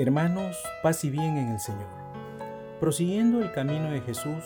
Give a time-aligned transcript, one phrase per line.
[0.00, 1.88] Hermanos, paz y bien en el Señor.
[2.78, 4.44] Prosiguiendo el camino de Jesús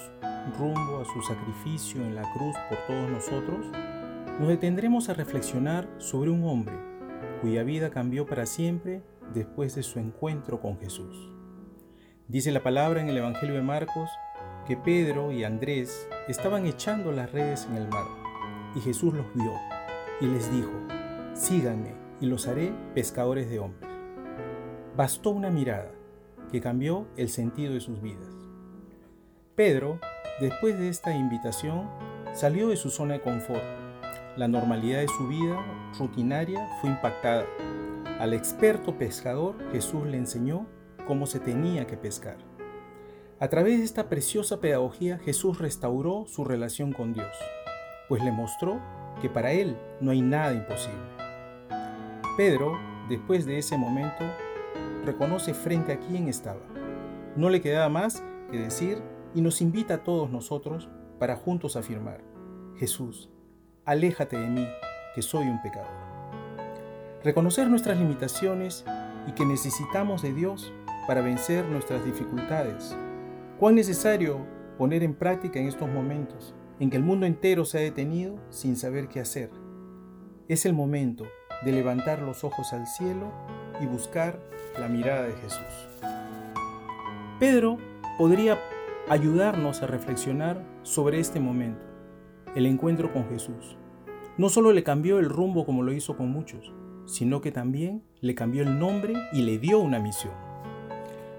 [0.58, 3.66] rumbo a su sacrificio en la cruz por todos nosotros,
[4.40, 6.74] nos detendremos a reflexionar sobre un hombre
[7.42, 9.02] cuya vida cambió para siempre
[9.34, 11.30] después de su encuentro con Jesús.
[12.28, 14.08] Dice la palabra en el Evangelio de Marcos
[14.66, 18.06] que Pedro y Andrés estaban echando las redes en el mar
[18.74, 19.52] y Jesús los vio
[20.18, 20.72] y les dijo,
[21.34, 21.92] síganme
[22.22, 23.91] y los haré pescadores de hombres.
[24.94, 25.90] Bastó una mirada
[26.50, 28.28] que cambió el sentido de sus vidas.
[29.54, 29.98] Pedro,
[30.38, 31.88] después de esta invitación,
[32.34, 33.62] salió de su zona de confort.
[34.36, 35.56] La normalidad de su vida
[35.98, 37.46] rutinaria fue impactada.
[38.20, 40.66] Al experto pescador Jesús le enseñó
[41.06, 42.36] cómo se tenía que pescar.
[43.40, 47.34] A través de esta preciosa pedagogía Jesús restauró su relación con Dios,
[48.10, 48.78] pues le mostró
[49.22, 51.00] que para él no hay nada imposible.
[52.36, 54.24] Pedro, después de ese momento,
[55.04, 56.62] reconoce frente a quién estaba.
[57.36, 59.02] No le quedaba más que decir
[59.34, 62.20] y nos invita a todos nosotros para juntos afirmar,
[62.76, 63.30] Jesús,
[63.84, 64.66] aléjate de mí,
[65.14, 65.90] que soy un pecador.
[67.22, 68.84] Reconocer nuestras limitaciones
[69.28, 70.72] y que necesitamos de Dios
[71.06, 72.96] para vencer nuestras dificultades.
[73.58, 74.44] Cuán necesario
[74.78, 78.76] poner en práctica en estos momentos en que el mundo entero se ha detenido sin
[78.76, 79.50] saber qué hacer.
[80.48, 81.24] Es el momento
[81.64, 83.30] de levantar los ojos al cielo
[83.80, 84.38] y buscar
[84.78, 85.88] la mirada de Jesús.
[87.38, 87.78] Pedro
[88.18, 88.58] podría
[89.08, 91.84] ayudarnos a reflexionar sobre este momento,
[92.54, 93.76] el encuentro con Jesús.
[94.38, 96.72] No solo le cambió el rumbo como lo hizo con muchos,
[97.06, 100.34] sino que también le cambió el nombre y le dio una misión.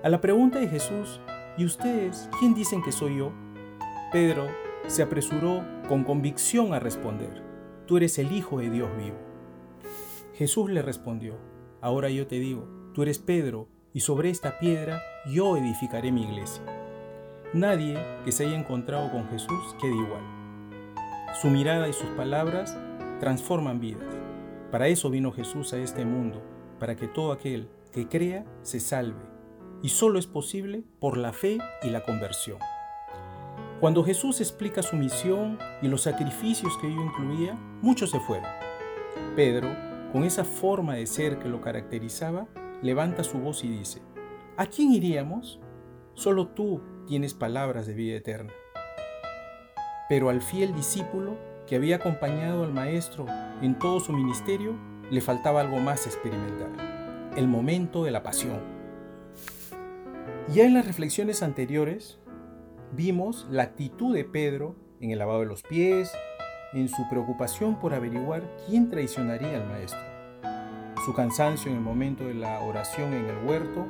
[0.04, 1.22] A la pregunta de Jesús,
[1.58, 3.31] ¿y ustedes quién dicen que soy yo?
[4.11, 4.48] Pedro
[4.88, 7.42] se apresuró con convicción a responder,
[7.88, 9.17] tú eres el Hijo de Dios vivo.
[10.33, 11.36] Jesús le respondió,
[11.83, 16.64] ahora yo te digo, tú eres Pedro, y sobre esta piedra yo edificaré mi iglesia.
[17.54, 20.23] Nadie que se haya encontrado con Jesús quede igual.
[21.39, 22.77] Su mirada y sus palabras
[23.20, 24.16] transforman vidas.
[24.71, 26.42] Para eso vino Jesús a este mundo,
[26.80, 29.21] para que todo aquel que crea se salve.
[29.83, 32.60] Y solo es posible por la fe y la conversión.
[33.82, 38.50] Cuando Jesús explica su misión y los sacrificios que ello incluía, muchos se fueron.
[39.36, 42.48] Pedro, con esa forma de ser que lo caracterizaba,
[42.84, 44.00] levanta su voz y dice,
[44.56, 45.60] ¿A quién iríamos?
[46.14, 48.54] Solo tú tienes palabras de vida eterna.
[50.08, 51.36] Pero al fiel discípulo
[51.66, 53.26] que había acompañado al Maestro
[53.64, 54.76] en todo su ministerio,
[55.10, 56.70] le faltaba algo más experimentar,
[57.36, 58.62] el momento de la pasión.
[60.54, 62.20] Ya en las reflexiones anteriores
[62.92, 66.12] vimos la actitud de Pedro en el lavado de los pies,
[66.73, 70.00] en su preocupación por averiguar quién traicionaría al Maestro,
[71.06, 73.88] su cansancio en el momento de la oración en el huerto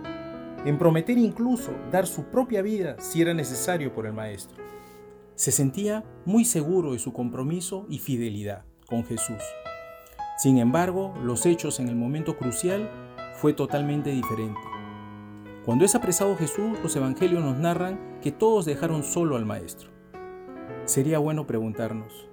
[0.66, 4.64] en prometer incluso dar su propia vida si era necesario por el Maestro.
[5.36, 9.42] Se sentía muy seguro de su compromiso y fidelidad con Jesús.
[10.38, 12.90] Sin embargo, los hechos en el momento crucial
[13.36, 14.60] fue totalmente diferente.
[15.66, 19.90] Cuando es apresado Jesús, los evangelios nos narran que todos dejaron solo al Maestro.
[20.86, 22.30] Sería bueno preguntarnos,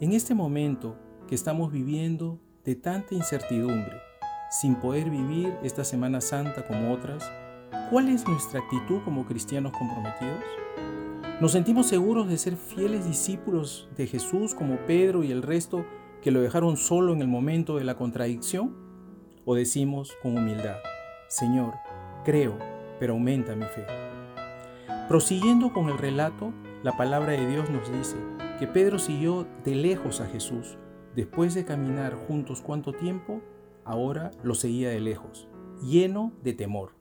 [0.00, 0.96] en este momento
[1.28, 4.00] que estamos viviendo de tanta incertidumbre,
[4.50, 7.30] sin poder vivir esta Semana Santa como otras,
[7.90, 10.42] ¿cuál es nuestra actitud como cristianos comprometidos?
[11.42, 15.84] ¿Nos sentimos seguros de ser fieles discípulos de Jesús como Pedro y el resto
[16.22, 18.74] que lo dejaron solo en el momento de la contradicción?
[19.44, 20.78] ¿O decimos con humildad,
[21.28, 21.74] Señor,
[22.24, 22.56] creo,
[22.98, 23.84] pero aumenta mi fe?
[25.08, 28.16] Prosiguiendo con el relato, la palabra de Dios nos dice
[28.60, 30.76] que Pedro siguió de lejos a Jesús.
[31.16, 33.40] Después de caminar juntos cuánto tiempo,
[33.86, 35.48] ahora lo seguía de lejos,
[35.82, 36.92] lleno de temor.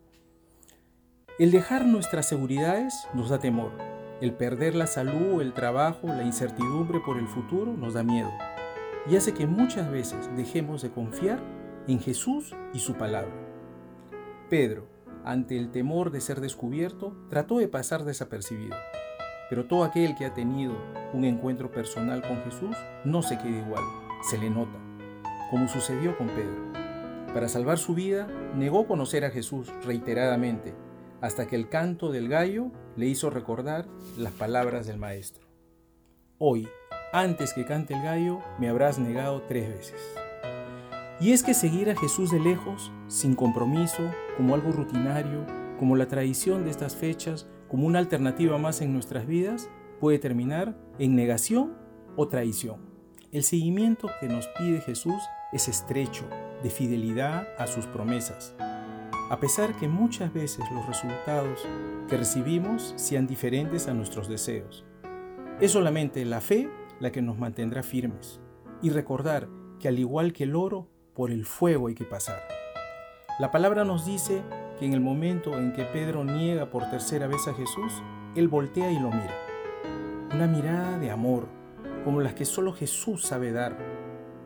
[1.37, 3.73] El dejar nuestras seguridades nos da temor.
[4.21, 8.31] El perder la salud, el trabajo, la incertidumbre por el futuro nos da miedo
[9.09, 11.39] y hace que muchas veces dejemos de confiar
[11.87, 13.33] en Jesús y su palabra.
[14.49, 14.87] Pedro,
[15.25, 18.77] ante el temor de ser descubierto, trató de pasar desapercibido.
[19.49, 20.73] Pero todo aquel que ha tenido
[21.13, 23.83] un encuentro personal con Jesús no se queda igual,
[24.29, 24.77] se le nota,
[25.49, 26.71] como sucedió con Pedro.
[27.33, 30.75] Para salvar su vida, negó conocer a Jesús reiteradamente,
[31.21, 33.87] hasta que el canto del gallo le hizo recordar
[34.17, 35.47] las palabras del Maestro.
[36.37, 36.67] Hoy,
[37.11, 40.01] antes que cante el gallo, me habrás negado tres veces.
[41.19, 44.03] Y es que seguir a Jesús de lejos, sin compromiso,
[44.37, 45.45] como algo rutinario,
[45.77, 49.69] como la tradición de estas fechas, como una alternativa más en nuestras vidas,
[49.99, 51.77] puede terminar en negación
[52.15, 52.81] o traición.
[53.31, 55.21] El seguimiento que nos pide Jesús
[55.53, 56.25] es estrecho,
[56.63, 58.55] de fidelidad a sus promesas.
[59.29, 61.63] a pesar que muchas veces los resultados
[62.09, 64.83] que recibimos sean diferentes a nuestros deseos.
[65.61, 66.67] Es solamente la fe
[66.99, 68.39] la que nos mantendrá firmes
[68.81, 69.47] y recordar
[69.79, 72.41] que al igual que el oro, por el fuego hay que pasar.
[73.39, 74.41] La palabra nos dice
[74.79, 78.01] que en el momento en que Pedro niega por tercera vez a Jesús,
[78.35, 79.35] él voltea y lo mira.
[80.33, 81.47] Una mirada de amor,
[82.05, 83.77] como las que solo Jesús sabe dar.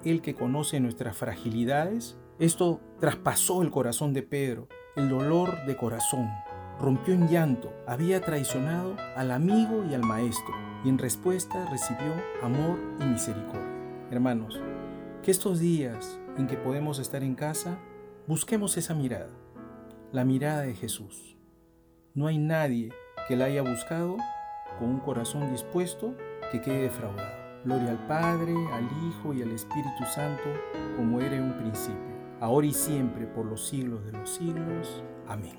[0.03, 6.29] Él que conoce nuestras fragilidades, esto traspasó el corazón de Pedro, el dolor de corazón.
[6.79, 12.79] Rompió en llanto, había traicionado al amigo y al maestro, y en respuesta recibió amor
[12.99, 13.61] y misericordia.
[14.09, 14.59] Hermanos,
[15.21, 17.77] que estos días en que podemos estar en casa,
[18.27, 19.29] busquemos esa mirada,
[20.13, 21.35] la mirada de Jesús.
[22.13, 22.93] No hay nadie
[23.27, 24.15] que la haya buscado
[24.77, 26.15] con un corazón dispuesto
[26.51, 27.33] que quede defraudado.
[27.65, 30.43] Gloria al Padre, al Hijo y al Espíritu Santo,
[30.95, 35.03] como era en un principio, ahora y siempre, por los siglos de los siglos.
[35.27, 35.57] Amén.